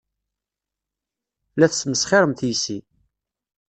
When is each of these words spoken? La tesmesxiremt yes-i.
La 1.59 1.67
tesmesxiremt 1.71 2.41
yes-i. 2.47 2.77